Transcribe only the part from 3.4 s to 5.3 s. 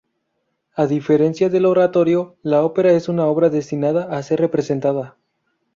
destinada a ser representada.